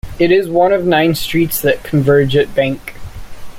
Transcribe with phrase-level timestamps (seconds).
[0.17, 2.95] It is one of nine streets that converge at Bank.